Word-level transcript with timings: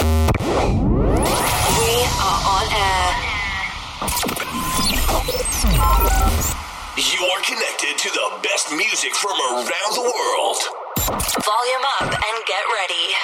We 0.00 0.06
are 2.26 2.40
on 2.56 2.64
air. 2.72 3.06
You're 6.96 7.42
connected 7.44 7.98
to 7.98 8.08
the 8.08 8.26
best 8.42 8.72
music 8.72 9.14
from 9.14 9.36
around 9.52 9.92
the 9.92 10.00
world. 10.00 10.56
Volume 11.44 11.84
up 12.00 12.08
and 12.08 12.44
get 12.46 12.64
ready. 12.80 13.14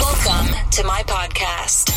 Welcome 0.00 0.48
to 0.70 0.82
my 0.84 1.02
podcast. 1.02 1.92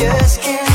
just 0.00 0.40
can't 0.40 0.69